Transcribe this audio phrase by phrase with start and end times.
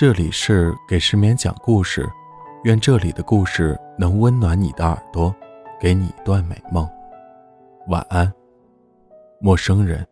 [0.00, 2.08] 这里是给失眠讲故事，
[2.64, 5.30] 愿这里的故事能温暖你的耳朵，
[5.78, 6.88] 给你一段美梦。
[7.88, 8.32] 晚安，
[9.40, 10.02] 陌生人。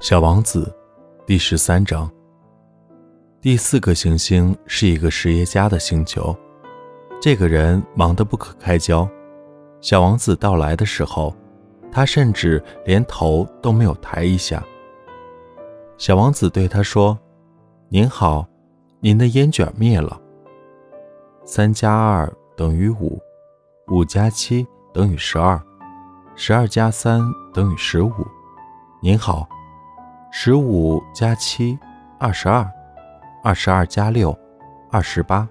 [0.00, 0.76] 小王子，
[1.24, 2.10] 第十三章。
[3.40, 6.36] 第四个行星是一个实业家的星球，
[7.22, 9.08] 这个人忙得不可开交。
[9.80, 11.32] 小王子到来的时候，
[11.92, 14.60] 他甚至连头都没有抬一下。
[16.00, 17.16] 小王子对他说
[17.90, 18.48] ：“您好，
[19.00, 20.18] 您的烟卷灭了。
[21.44, 22.26] 三加二
[22.56, 23.20] 等于五，
[23.88, 25.60] 五加七等于十二，
[26.34, 27.20] 十二加三
[27.52, 28.10] 等于十五。
[29.02, 29.46] 您好，
[30.32, 31.78] 十五加七，
[32.18, 32.66] 二十二，
[33.44, 34.34] 二十二加六，
[34.90, 35.46] 二十八。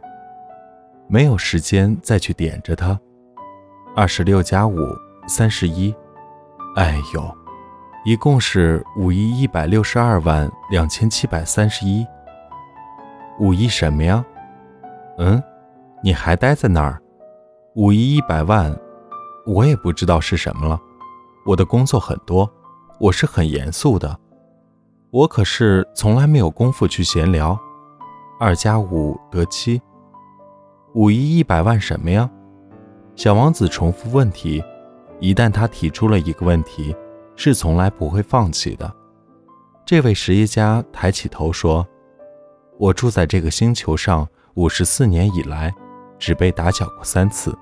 [1.07, 2.99] 没有时间再去点着它。
[3.95, 4.79] 二十六加五，
[5.27, 5.93] 三十一。
[6.75, 7.23] 哎呦！”
[8.05, 12.05] 一共是五亿一百六十二万两千七百三十一。
[13.39, 14.25] 五亿什么呀？
[15.17, 15.41] 嗯，
[16.01, 17.01] 你还待在那儿？
[17.75, 18.73] 五亿一百万，
[19.45, 20.79] 我也不知道是什么了。
[21.45, 22.49] 我的工作很多，
[22.99, 24.17] 我是很严肃的。
[25.11, 27.59] 我可是从来没有功夫去闲聊。
[28.39, 29.81] 二加五得七。
[30.93, 32.29] 五亿一百万什么呀？
[33.15, 34.63] 小王子重复问题。
[35.19, 36.95] 一旦他提出了一个问题。
[37.41, 38.93] 是从来不会放弃的。
[39.85, 41.87] 这位实业家抬起头说
[42.77, 45.73] ：“我住在这个星球上五十四年以来，
[46.19, 47.57] 只被打搅过三次。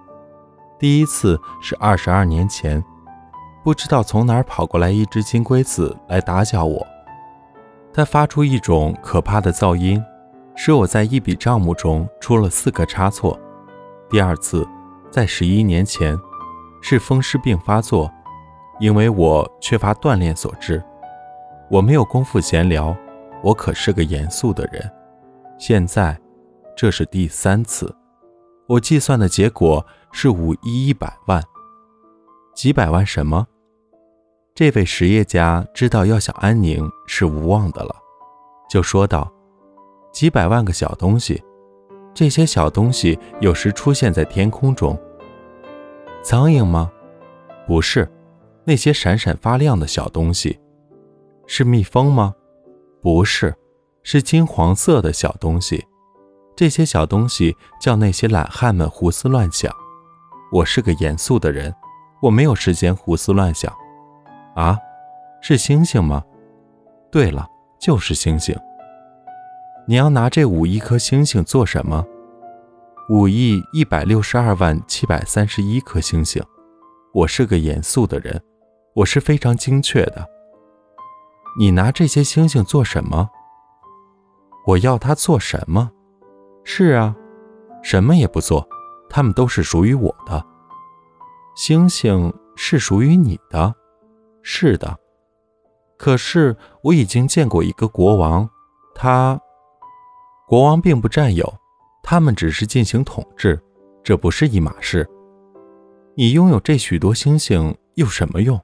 [0.79, 2.83] 第一次是二十二年前，
[3.63, 6.83] 不知道从哪儿跑过来一只金龟子来打搅我。
[7.93, 10.03] 它发出一种可怕的噪音，
[10.55, 13.39] 使我在一笔账目中出了四个差错。
[14.09, 14.67] 第二次，
[15.11, 16.17] 在十一年前，
[16.81, 18.11] 是风湿病发作。”
[18.79, 20.83] 因为我缺乏锻炼所致，
[21.69, 22.95] 我没有功夫闲聊。
[23.43, 24.91] 我可是个严肃的人。
[25.59, 26.19] 现在，
[26.75, 27.95] 这是第三次，
[28.67, 31.41] 我计算的结果是五亿一百万。
[32.55, 33.45] 几百万什么？
[34.55, 37.95] 这位实业家知道要想安宁是无望的了，
[38.67, 39.31] 就说道
[40.11, 41.43] ：“几百万个小东西，
[42.15, 44.99] 这些小东西有时出现在天空中。
[46.23, 46.91] 苍蝇吗？
[47.67, 48.11] 不是。”
[48.67, 50.59] 那些闪闪发亮的小东西，
[51.45, 52.33] 是蜜蜂吗？
[53.01, 53.55] 不是，
[54.03, 55.81] 是金黄色的小东西。
[56.53, 59.73] 这些小东西叫那些懒汉们胡思乱想。
[60.51, 61.73] 我是个严肃的人，
[62.21, 63.73] 我没有时间胡思乱想。
[64.53, 64.77] 啊，
[65.41, 66.21] 是星星吗？
[67.09, 67.47] 对了，
[67.79, 68.53] 就是星星。
[69.87, 72.05] 你要拿这五亿颗星星做什么？
[73.07, 76.43] 五亿一百六十二万七百三十一颗星星。
[77.13, 78.43] 我是个严肃的人。
[78.97, 80.27] 我是非常精确的。
[81.59, 83.29] 你拿这些星星做什么？
[84.65, 85.91] 我要它做什么？
[86.63, 87.15] 是啊，
[87.83, 88.67] 什么也不做，
[89.07, 90.43] 它们都是属于我的。
[91.55, 93.71] 星星是属于你的，
[94.41, 94.97] 是的。
[95.95, 98.49] 可是我已经见过一个国王，
[98.95, 99.39] 他，
[100.47, 101.55] 国王并不占有，
[102.01, 103.61] 他们只是进行统治，
[104.03, 105.07] 这不是一码事。
[106.15, 108.59] 你拥有这许多星星有什么用？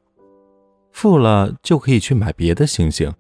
[0.94, 3.12] 富了就可以去买别的星星。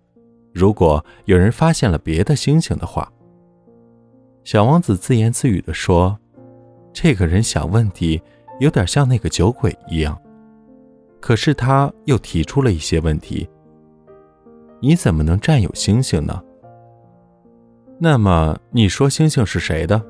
[0.54, 3.12] 如果有人发现了别的星星的话，
[4.44, 6.18] 小王子自言自语地说
[6.94, 8.22] ：“这个人想问题
[8.60, 10.18] 有点像那个酒鬼一样。”
[11.20, 13.50] 可是他又提出了一些问题
[14.80, 16.42] ：“你怎么能占有星星呢？”
[18.00, 20.02] 那么你说星星是谁的？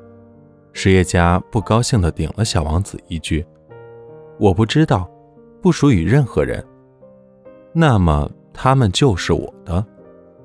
[0.72, 3.46] 实业家不高兴地顶了小王子一句
[4.38, 5.08] ：“我不知道，
[5.62, 6.62] 不属于任何人。”
[7.76, 9.84] 那么他们就是我的，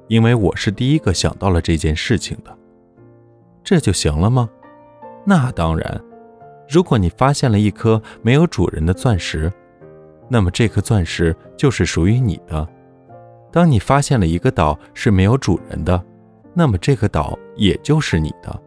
[0.07, 2.57] 因为我是第一个想到了这件事情的。
[3.63, 4.49] 这就行了吗？
[5.25, 6.01] 那当然。
[6.67, 9.51] 如果你发现了一颗没有主人的钻石，
[10.27, 12.67] 那么这颗钻石就是属于你的。
[13.51, 16.03] 当你发现了一个岛是没有主人的，
[16.53, 18.59] 那么这个岛也就是你的。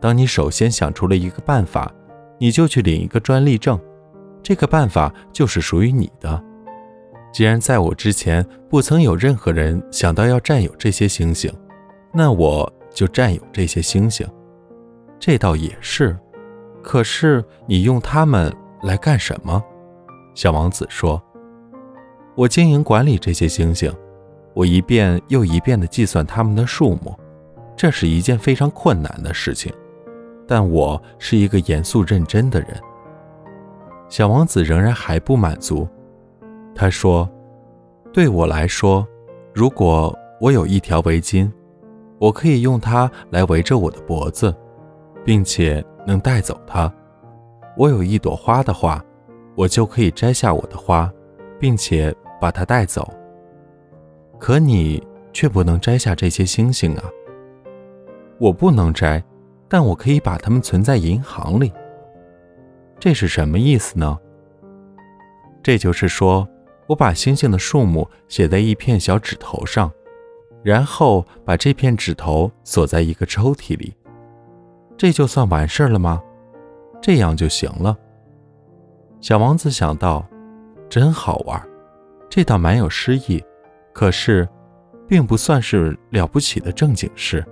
[0.00, 1.92] 当你首先想出了一个办法，
[2.38, 3.78] 你就去领一个专利证，
[4.42, 6.42] 这个办法就是属于你的。
[7.32, 11.50] 既然在我之前不曾有任何人想到要占有这些星星，
[12.12, 14.26] 那我就占有这些星星。
[15.18, 16.16] 这倒也是。
[16.82, 18.52] 可是你用它们
[18.82, 19.62] 来干什么？
[20.34, 21.22] 小王子说
[22.34, 23.90] ：“我经营管理这些星星，
[24.52, 27.16] 我一遍又一遍地计算它们的数目，
[27.76, 29.72] 这是一件非常困难的事情。
[30.46, 32.70] 但我是一个严肃认真的人。”
[34.10, 35.88] 小王子仍然还不满足。
[36.74, 37.28] 他说
[38.12, 39.06] ：“对我来说，
[39.54, 41.50] 如果我有一条围巾，
[42.18, 44.54] 我可以用它来围着我的脖子，
[45.24, 46.92] 并且能带走它。
[47.76, 49.04] 我有一朵花的话，
[49.54, 51.12] 我就可以摘下我的花，
[51.58, 53.12] 并且把它带走。
[54.38, 55.02] 可你
[55.32, 57.04] 却不能摘下这些星星啊！
[58.38, 59.22] 我不能摘，
[59.68, 61.72] 但我可以把它们存在银行里。
[62.98, 64.18] 这是什么意思呢？
[65.62, 66.48] 这就是说，
[66.92, 69.90] 我把星星的数目写在一片小纸头上。
[70.62, 73.92] 然后把这片纸头锁在一个抽屉里，
[74.96, 76.22] 这就算完事儿了吗？
[77.00, 77.98] 这样就行了。
[79.20, 80.24] 小王子想到，
[80.88, 81.60] 真好玩，
[82.30, 83.42] 这倒蛮有诗意，
[83.92, 84.48] 可是，
[85.08, 87.44] 并不算是了不起的正经事。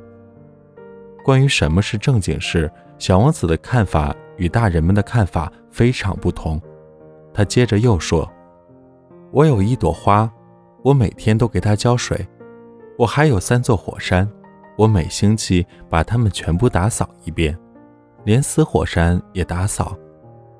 [1.24, 6.62] 关于什么是正经事，小王子的看法与大人们的看法非常不同。
[7.34, 8.30] 他接着又说
[9.32, 10.30] ：“我有一朵花，
[10.82, 12.26] 我每天都给它浇水。”
[12.98, 14.28] 我还有三座火山，
[14.76, 17.58] 我每星期把它们全部打扫一遍，
[18.24, 19.96] 连死火山也打扫。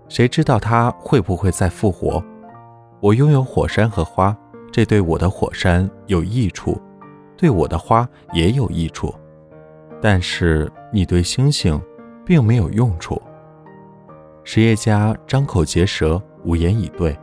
[0.08, 2.22] 谁知道它会不会再复活？
[3.00, 4.34] 我拥有火山和花，
[4.72, 6.80] 这对我的火山有益处，
[7.36, 9.14] 对我的花也有益处。
[10.00, 11.78] 但是你对星星
[12.24, 13.20] 并没有用处。
[14.44, 17.14] 实业家张口结舌，无言以对。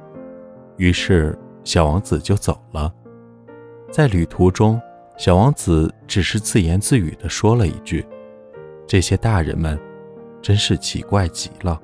[0.78, 2.94] 于是小王子就走了，
[3.92, 4.80] 在旅途中。
[5.18, 8.06] 小王子只是自言自语地说了一句
[8.86, 9.80] ：“这些大人们，
[10.44, 11.82] 真是奇怪极了。”